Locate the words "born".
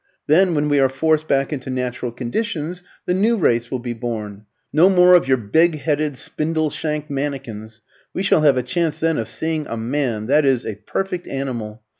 3.93-4.47